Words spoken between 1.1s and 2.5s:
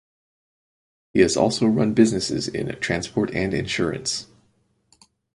He has also run businesses